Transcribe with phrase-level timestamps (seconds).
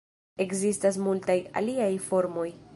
[0.45, 2.51] Ekzistas multaj aliaj formoj.